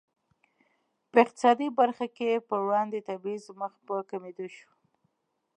په 1.11 1.17
اقتصادي 1.23 1.67
برخه 1.79 2.05
کې 2.15 2.45
پر 2.47 2.59
وړاندې 2.67 2.99
تبعیض 3.09 3.43
مخ 3.59 3.73
په 3.87 3.95
کمېدو 4.09 4.47
شو. 4.55 4.69